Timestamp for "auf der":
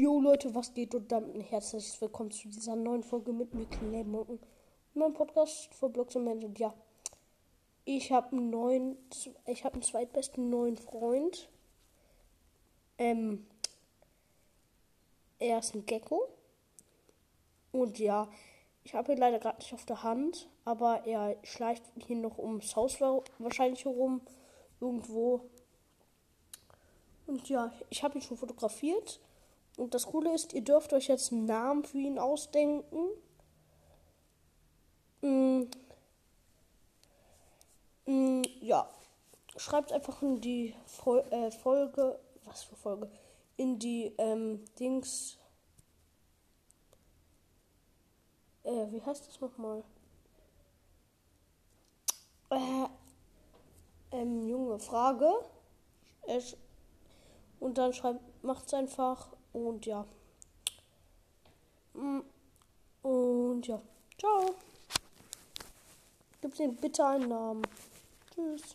19.74-20.04